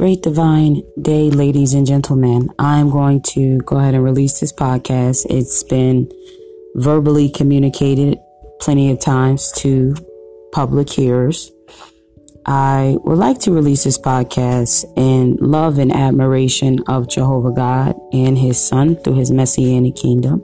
great 0.00 0.22
divine 0.22 0.82
day, 1.02 1.28
ladies 1.28 1.74
and 1.74 1.86
gentlemen. 1.86 2.48
I'm 2.58 2.88
going 2.88 3.20
to 3.34 3.58
go 3.58 3.76
ahead 3.76 3.92
and 3.92 4.02
release 4.02 4.40
this 4.40 4.50
podcast. 4.50 5.26
It's 5.28 5.62
been 5.62 6.10
verbally 6.74 7.28
communicated 7.28 8.18
plenty 8.60 8.90
of 8.90 8.98
times 8.98 9.52
to 9.58 9.94
public 10.52 10.88
hearers. 10.88 11.52
I 12.46 12.96
would 13.04 13.18
like 13.18 13.40
to 13.40 13.52
release 13.52 13.84
this 13.84 13.98
podcast 13.98 14.86
in 14.96 15.36
love 15.36 15.76
and 15.76 15.92
admiration 15.92 16.82
of 16.88 17.06
Jehovah 17.10 17.52
God 17.52 17.94
and 18.14 18.38
his 18.38 18.56
son 18.58 18.96
through 18.96 19.16
his 19.16 19.30
messianic 19.30 19.96
kingdom, 19.96 20.42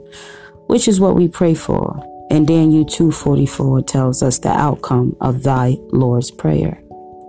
which 0.67 0.87
is 0.87 0.99
what 0.99 1.15
we 1.15 1.27
pray 1.27 1.55
for. 1.55 1.99
And 2.29 2.45
Daniel 2.45 2.85
2:44 2.85 3.81
tells 3.81 4.21
us 4.21 4.37
the 4.37 4.51
outcome 4.51 5.15
of 5.19 5.41
thy 5.41 5.79
Lord's 5.91 6.29
prayer, 6.29 6.79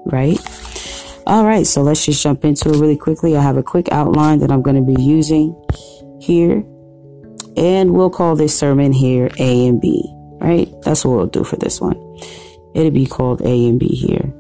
right? 0.04 0.38
All 1.28 1.44
right, 1.44 1.66
so 1.66 1.82
let's 1.82 2.06
just 2.06 2.22
jump 2.22 2.42
into 2.46 2.70
it 2.70 2.78
really 2.78 2.96
quickly. 2.96 3.36
I 3.36 3.42
have 3.42 3.58
a 3.58 3.62
quick 3.62 3.92
outline 3.92 4.38
that 4.38 4.50
I'm 4.50 4.62
going 4.62 4.76
to 4.76 4.94
be 4.94 5.02
using 5.02 5.54
here, 6.22 6.64
and 7.54 7.92
we'll 7.92 8.08
call 8.08 8.34
this 8.34 8.58
sermon 8.58 8.94
here 8.94 9.28
A 9.38 9.66
and 9.66 9.78
B, 9.78 10.02
right? 10.40 10.72
That's 10.84 11.04
what 11.04 11.18
we'll 11.18 11.26
do 11.26 11.44
for 11.44 11.56
this 11.56 11.82
one. 11.82 11.96
It'll 12.74 12.90
be 12.90 13.04
called 13.04 13.42
A 13.42 13.68
and 13.68 13.78
B 13.78 13.88
here. 13.88 14.32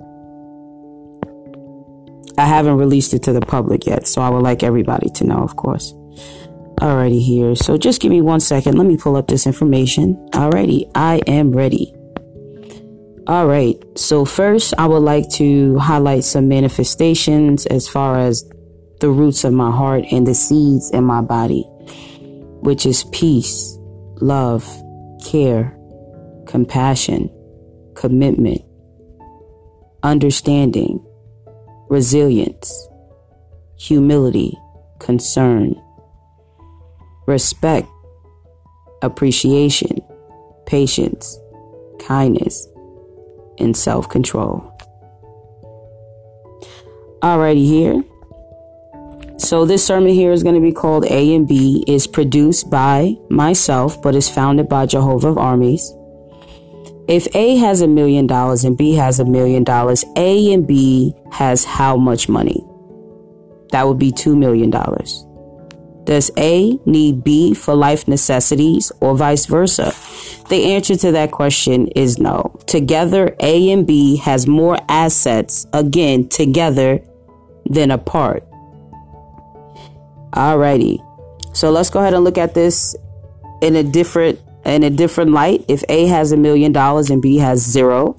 I 2.38 2.46
haven't 2.46 2.78
released 2.78 3.12
it 3.12 3.22
to 3.24 3.34
the 3.34 3.42
public 3.42 3.84
yet, 3.84 4.06
so 4.06 4.22
I 4.22 4.30
would 4.30 4.42
like 4.42 4.62
everybody 4.62 5.10
to 5.10 5.24
know, 5.24 5.42
of 5.42 5.56
course. 5.56 5.92
Alrighty, 6.80 7.20
here. 7.20 7.54
So 7.54 7.76
just 7.76 8.00
give 8.00 8.12
me 8.12 8.22
one 8.22 8.40
second. 8.40 8.78
Let 8.78 8.86
me 8.86 8.96
pull 8.96 9.16
up 9.16 9.26
this 9.26 9.46
information. 9.46 10.14
Alrighty, 10.32 10.90
I 10.94 11.20
am 11.26 11.52
ready. 11.52 11.94
All 13.28 13.46
right. 13.46 13.76
So 13.94 14.24
first, 14.24 14.72
I 14.78 14.86
would 14.86 15.02
like 15.02 15.28
to 15.32 15.76
highlight 15.76 16.24
some 16.24 16.48
manifestations 16.48 17.66
as 17.66 17.86
far 17.86 18.18
as 18.18 18.48
the 19.00 19.10
roots 19.10 19.44
of 19.44 19.52
my 19.52 19.70
heart 19.70 20.04
and 20.10 20.26
the 20.26 20.32
seeds 20.32 20.90
in 20.92 21.04
my 21.04 21.20
body, 21.20 21.64
which 22.62 22.86
is 22.86 23.04
peace, 23.12 23.76
love, 24.22 24.66
care, 25.26 25.76
compassion, 26.46 27.28
commitment, 27.94 28.62
understanding, 30.02 31.04
resilience, 31.90 32.88
humility, 33.78 34.56
concern, 35.00 35.74
respect, 37.26 37.88
appreciation, 39.02 39.98
patience, 40.64 41.38
kindness, 41.98 42.66
and 43.58 43.76
self 43.76 44.08
control. 44.08 44.72
Alrighty, 47.22 47.66
here. 47.66 48.04
So, 49.38 49.64
this 49.64 49.84
sermon 49.84 50.12
here 50.12 50.32
is 50.32 50.42
going 50.42 50.56
to 50.56 50.60
be 50.60 50.72
called 50.72 51.04
A 51.06 51.34
and 51.34 51.46
B, 51.46 51.84
is 51.86 52.06
produced 52.06 52.70
by 52.70 53.16
myself, 53.30 54.00
but 54.02 54.14
is 54.14 54.28
founded 54.28 54.68
by 54.68 54.86
Jehovah 54.86 55.28
of 55.28 55.38
Armies. 55.38 55.92
If 57.08 57.26
A 57.34 57.56
has 57.56 57.80
a 57.80 57.88
million 57.88 58.26
dollars 58.26 58.64
and 58.64 58.76
B 58.76 58.94
has 58.94 59.18
a 59.18 59.24
million 59.24 59.64
dollars, 59.64 60.04
A 60.16 60.52
and 60.52 60.66
B 60.66 61.14
has 61.32 61.64
how 61.64 61.96
much 61.96 62.28
money? 62.28 62.62
That 63.70 63.86
would 63.86 63.98
be 63.98 64.12
$2 64.12 64.36
million. 64.36 64.70
Does 66.04 66.30
A 66.36 66.78
need 66.84 67.24
B 67.24 67.54
for 67.54 67.74
life 67.74 68.08
necessities 68.08 68.92
or 69.00 69.16
vice 69.16 69.46
versa? 69.46 69.92
The 70.48 70.72
answer 70.72 70.96
to 70.96 71.12
that 71.12 71.30
question 71.30 71.88
is 71.88 72.18
no. 72.18 72.58
Together, 72.66 73.36
A 73.40 73.70
and 73.70 73.86
B 73.86 74.16
has 74.16 74.46
more 74.46 74.78
assets, 74.88 75.66
again, 75.72 76.28
together 76.28 77.00
than 77.66 77.90
apart. 77.90 78.44
Alrighty. 80.32 81.04
So 81.54 81.70
let's 81.70 81.90
go 81.90 82.00
ahead 82.00 82.14
and 82.14 82.24
look 82.24 82.38
at 82.38 82.54
this 82.54 82.96
in 83.60 83.76
a 83.76 83.82
different 83.82 84.40
in 84.64 84.82
a 84.82 84.90
different 84.90 85.32
light. 85.32 85.64
If 85.68 85.82
A 85.88 86.06
has 86.06 86.32
a 86.32 86.36
million 86.36 86.72
dollars 86.72 87.10
and 87.10 87.20
B 87.22 87.38
has 87.38 87.60
zero, 87.60 88.16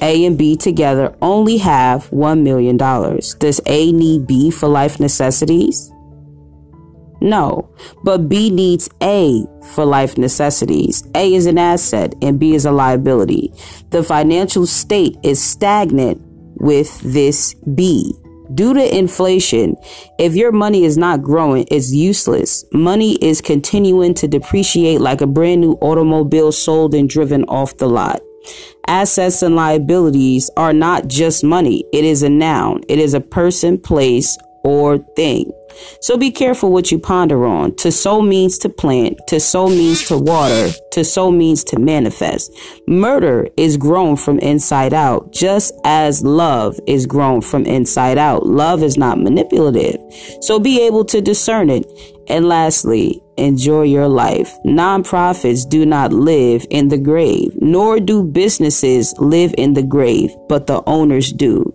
A 0.00 0.24
and 0.24 0.36
B 0.38 0.56
together 0.56 1.16
only 1.22 1.58
have 1.58 2.10
one 2.12 2.42
million 2.42 2.76
dollars. 2.76 3.34
Does 3.34 3.60
A 3.66 3.92
need 3.92 4.26
B 4.26 4.50
for 4.50 4.68
life 4.68 5.00
necessities? 5.00 5.90
No, 7.24 7.70
but 8.02 8.28
B 8.28 8.50
needs 8.50 8.90
A 9.02 9.46
for 9.72 9.86
life 9.86 10.18
necessities. 10.18 11.02
A 11.14 11.32
is 11.32 11.46
an 11.46 11.56
asset 11.56 12.14
and 12.20 12.38
B 12.38 12.54
is 12.54 12.66
a 12.66 12.70
liability. 12.70 13.50
The 13.88 14.02
financial 14.02 14.66
state 14.66 15.16
is 15.22 15.42
stagnant 15.42 16.20
with 16.56 17.00
this 17.00 17.54
B. 17.74 18.12
Due 18.54 18.74
to 18.74 18.98
inflation, 18.98 19.74
if 20.18 20.36
your 20.36 20.52
money 20.52 20.84
is 20.84 20.98
not 20.98 21.22
growing, 21.22 21.66
it's 21.70 21.94
useless. 21.94 22.62
Money 22.74 23.14
is 23.22 23.40
continuing 23.40 24.12
to 24.12 24.28
depreciate 24.28 25.00
like 25.00 25.22
a 25.22 25.26
brand 25.26 25.62
new 25.62 25.78
automobile 25.80 26.52
sold 26.52 26.94
and 26.94 27.08
driven 27.08 27.44
off 27.44 27.74
the 27.78 27.88
lot. 27.88 28.20
Assets 28.86 29.40
and 29.40 29.56
liabilities 29.56 30.50
are 30.58 30.74
not 30.74 31.08
just 31.08 31.42
money. 31.42 31.84
It 31.90 32.04
is 32.04 32.22
a 32.22 32.28
noun. 32.28 32.82
It 32.86 32.98
is 32.98 33.14
a 33.14 33.20
person, 33.20 33.78
place, 33.78 34.36
or 34.64 34.98
thing. 35.16 35.52
So 36.00 36.16
be 36.16 36.30
careful 36.30 36.72
what 36.72 36.90
you 36.90 36.98
ponder 36.98 37.44
on. 37.44 37.74
To 37.76 37.92
sow 37.92 38.22
means 38.22 38.58
to 38.58 38.68
plant. 38.68 39.18
To 39.28 39.38
sow 39.40 39.68
means 39.68 40.06
to 40.08 40.18
water. 40.18 40.70
To 40.92 41.04
sow 41.04 41.30
means 41.30 41.64
to 41.64 41.78
manifest. 41.78 42.50
Murder 42.86 43.48
is 43.56 43.76
grown 43.76 44.16
from 44.16 44.38
inside 44.38 44.94
out, 44.94 45.32
just 45.32 45.74
as 45.84 46.24
love 46.24 46.78
is 46.86 47.06
grown 47.06 47.40
from 47.40 47.66
inside 47.66 48.18
out. 48.18 48.46
Love 48.46 48.82
is 48.82 48.96
not 48.96 49.20
manipulative. 49.20 50.00
So 50.40 50.58
be 50.58 50.80
able 50.86 51.04
to 51.06 51.20
discern 51.20 51.70
it. 51.70 51.86
And 52.28 52.48
lastly, 52.48 53.20
enjoy 53.36 53.82
your 53.82 54.08
life. 54.08 54.50
Nonprofits 54.64 55.68
do 55.68 55.84
not 55.84 56.12
live 56.12 56.64
in 56.70 56.88
the 56.88 56.96
grave, 56.96 57.52
nor 57.60 58.00
do 58.00 58.22
businesses 58.22 59.12
live 59.18 59.54
in 59.58 59.74
the 59.74 59.82
grave, 59.82 60.34
but 60.48 60.66
the 60.66 60.82
owners 60.86 61.32
do. 61.32 61.74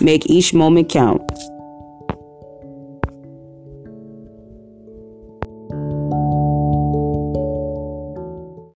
Make 0.00 0.28
each 0.28 0.52
moment 0.52 0.90
count. 0.90 1.22